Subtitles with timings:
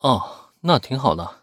[0.00, 1.42] 哦，那挺好的。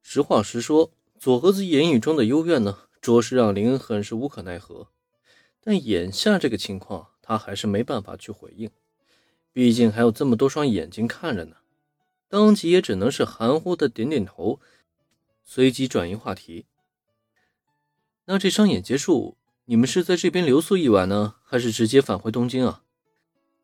[0.00, 4.88] 实话实说，左和子言语中的幽怨呢，着实让林恩很是无可奈何。
[5.60, 8.70] 但眼下这个情况，他还是没办法去回应，
[9.52, 11.56] 毕竟还有这么多双眼睛看着呢。
[12.28, 14.58] 当即也只能是含糊的点点头，
[15.44, 16.64] 随即转移话题。
[18.24, 19.36] 那这商演结束，
[19.66, 22.82] 你们是在这边留宿一晚呢，还是直接返回东京啊？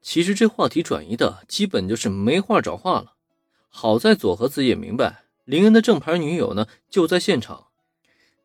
[0.02, 3.14] 其实这话题转移的基本就是没话找话了。
[3.74, 7.68] 好在佐和子也明白林恩的正牌女友呢就在现场，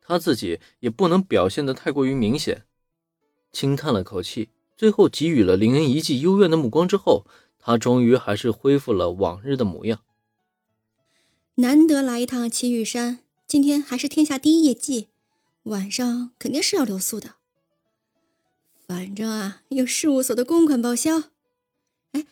[0.02, 2.66] 他自己也不能表现的太过于明显，
[3.52, 7.26] 轻叹了口气，最后给予了林恩一记幽怨的目光之后，
[7.59, 9.99] 他终于还是恢复了往日的模样。
[11.55, 15.09] 难得来一趟祁玉山，今天还是天下第一业绩。
[15.63, 17.35] 晚上肯定是要留宿的，
[18.88, 21.23] 反正啊有事务所的公款报销。
[22.13, 22.26] 哎，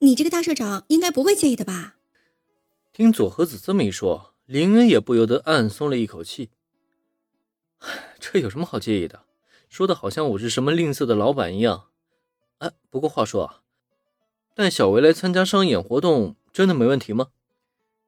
[0.00, 1.94] 你这个大社长应该不会介意的吧？
[2.92, 6.50] 听佐和子这么一说，林恩也不由得暗松了一口气。
[8.18, 9.24] 这有什么好介意的？
[9.68, 11.86] 说的好像我是什么吝啬的老板一样。
[12.58, 13.62] 哎，不过话说啊，
[14.56, 17.28] 带小维来参加商演活动真的没问题吗？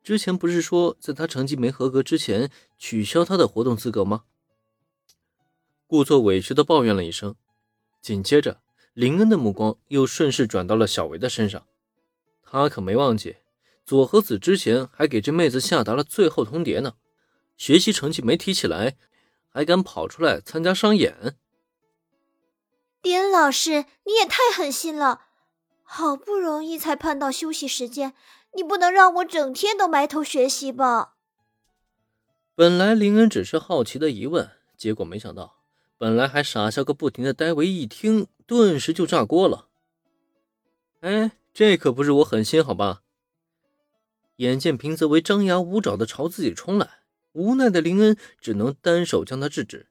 [0.03, 4.25] 之前不是说在他成绩没合格之前取消他的活动资格吗？
[5.87, 7.37] 故作委屈的抱怨了一声，
[8.01, 8.61] 紧接着
[8.95, 11.65] 林恩的目光又顺势转到了小维的身上。
[12.43, 13.37] 他可没忘记，
[13.85, 16.95] 佐和子之前还给这妹子下达了最后通牒呢。
[17.57, 18.97] 学习成绩没提起来，
[19.49, 21.37] 还敢跑出来参加商演？
[23.03, 25.23] 林老师，你也太狠心了！
[25.83, 28.15] 好不容易才盼到休息时间，
[28.55, 31.17] 你不能让我整天都埋头学习吧？
[32.55, 35.59] 本来林恩只是好奇的疑问，结果没想到。
[35.99, 39.69] 本来还傻笑个不停的戴维一听，顿时就炸锅了。
[41.01, 43.03] 哎，这可不是我狠心，好吧？
[44.37, 47.01] 眼见平泽唯张牙舞爪的朝自己冲来，
[47.33, 49.87] 无奈的林恩只能单手将他制止。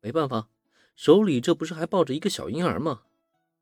[0.00, 0.48] 没办法，
[0.94, 3.02] 手里这不是还抱着一个小婴儿吗？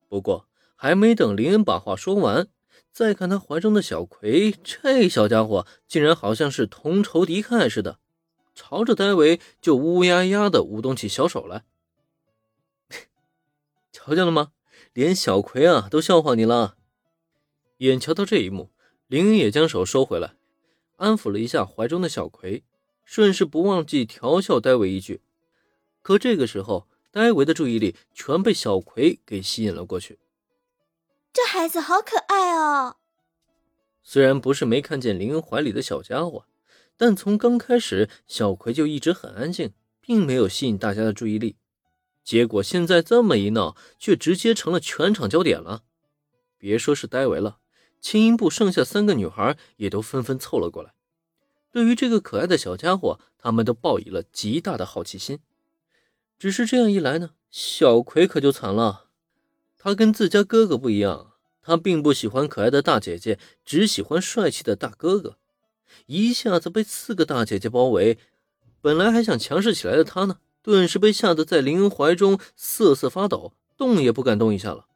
[0.09, 0.47] 不过
[0.77, 2.49] 还没等林恩把话说完，
[2.93, 7.99] 再看他怀中的小葵，这小家伙竟然好像是同仇敌忾似的。
[8.55, 11.65] 朝着戴维就乌压压的舞动起小手来，
[13.91, 14.53] 瞧见了吗？
[14.93, 16.77] 连小葵啊都笑话你了。
[17.79, 18.71] 眼瞧到这一幕，
[19.15, 20.35] 林恩也将手收回来，
[20.97, 22.65] 安抚了一下怀中的小葵，
[23.05, 25.23] 顺势不忘记调笑戴维一句。
[26.03, 30.19] 可这个时候，戴维的注意力全被小葵给吸引了过去。
[31.33, 32.97] 这孩子好可爱哦！
[34.03, 36.47] 虽然不是没看见林恩怀里的小家伙。
[36.97, 41.55] 但从刚开始，小葵就一直很安静，并没有吸引大家的注意力。
[42.25, 45.85] 结果现在这么一闹，却直接成了全场焦点了。
[46.59, 47.59] 别说是戴维了，
[48.05, 50.93] 轻音部剩下三个女孩也都纷纷凑了过来。
[51.71, 55.39] 对于这个可爱的小家伙，他们都抱以了极大的好奇心。
[56.39, 59.07] 只是这样一来呢，小葵可就惨了。
[59.79, 61.33] 他跟自家哥哥不一样，
[61.63, 65.39] 他并不喜欢可爱的大姐姐，只喜欢帅气的大哥哥。
[66.05, 68.19] 一下子被四个大姐姐包围，
[68.83, 74.89] 本来还想强势起来的他呢，顿时被吓得在林恩怀中瑟瑟发抖，动也不敢动一下了。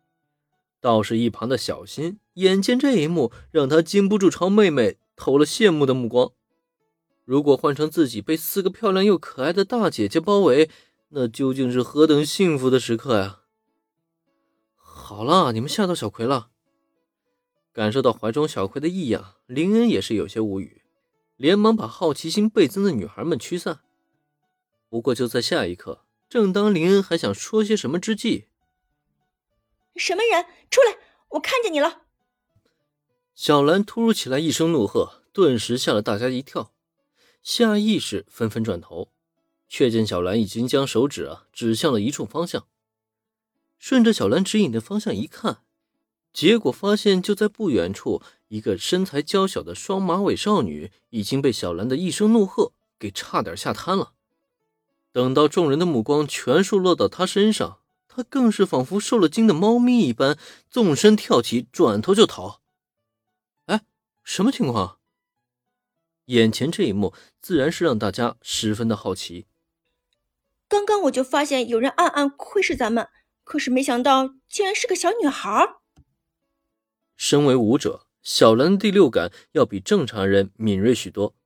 [0.81, 6.33] 倒是一旁的小新，眼见这一幕，让他禁不住朝妹妹投了羡慕的目光。
[7.25, 10.71] 如果换成自己被四个漂亮又可爱的大姐姐包围，
[11.11, 13.41] 那究竟是何等幸福的时刻呀！
[14.77, 16.51] 好了，你们吓到小葵了。
[17.73, 20.83] 感受到怀中小葵的异样，林恩也是有些无语。
[21.37, 23.81] 连忙把好奇心倍增的女孩们驱散。
[24.89, 28.48] 不过就在下一刻，正当林恩还想说些什么之际，
[29.97, 30.97] 什么人出来？
[31.31, 32.03] 我看见你了！
[33.35, 36.73] 小兰突如其来一声怒喝，顿时吓了大家一跳，
[37.43, 39.13] 下意识纷纷转头，
[39.69, 42.67] 却见小兰已经将手指啊指向了一处方向。
[43.79, 45.63] 顺着小兰指引的方向一看，
[46.33, 48.23] 结果发现就在不远处。
[48.49, 54.15] 一个身材娇小的双马尾少女已经被小兰的一声怒喝给差点吓瘫了。
[55.13, 57.81] 等到众人的目光全数落到她身上，
[58.19, 60.37] 她更是仿佛受了惊的猫咪一般，
[60.69, 62.61] 纵身跳起，转头就逃。
[63.67, 63.85] 哎，
[64.25, 64.99] 什么情况？
[66.25, 69.47] 眼前这一幕自然是让大家十分的好奇。
[70.67, 73.09] 刚刚我就发现有人暗暗窥视咱们，
[73.45, 75.77] 可是没想到竟然是个小女孩。
[77.17, 78.07] 身为武者。
[78.21, 81.37] 小兰的第六感要比正常人敏锐许多，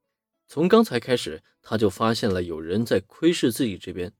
[0.48, 4.12] 从刚才开始，他就发现了有人在窥视自己这边，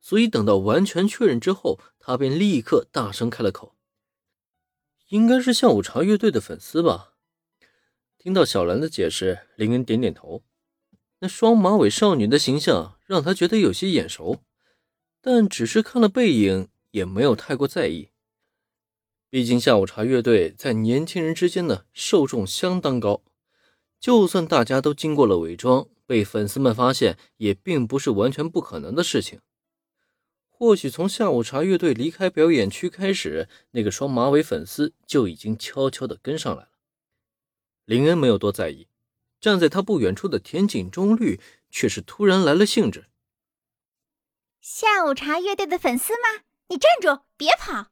[0.00, 3.74] 所以等到完全确认之后，他便立刻大声开了口
[5.08, 7.14] ：“应该是下午茶乐队的粉丝吧？
[8.18, 10.42] 听到小兰的解释，林恩点点头。
[11.20, 14.42] 那双马尾少女的形象让他觉得有些眼熟，
[15.20, 18.10] 但只是看了背影，也没有太过在意。
[19.30, 23.22] 毕竟下午茶乐队在年轻人之间呢受众相当高，
[23.98, 29.40] 就算大家都经过了伪装，被粉丝们发现，也并不是完全不可能的事情。
[30.58, 36.70] 或许从下午茶乐队离开表演区开始，那个双马尾粉丝就已经悄悄地跟上来了。
[37.84, 38.88] 林恩没有多在意，
[39.38, 41.38] 站在他不远处的田井中绿
[41.70, 43.04] 却是突然来了兴致。
[44.62, 46.44] 下午茶乐队的粉丝吗？
[46.68, 47.88] 你站住，别跑！